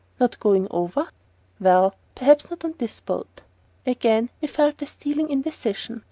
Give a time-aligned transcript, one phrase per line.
[0.19, 1.09] "Not going over?"
[1.59, 1.93] "Well...
[2.15, 3.41] perhaps not by this boat."
[3.85, 5.99] Again he felt a stealing indecision.